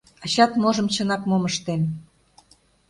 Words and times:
Ачат 0.23 0.51
можым 0.61 0.87
чынак 0.93 1.21
мом 1.29 1.43
ыштен... 1.49 1.81